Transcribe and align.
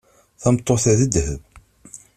Tameṭṭut-a 0.41 0.93
d 0.99 1.01
dheb. 1.13 1.41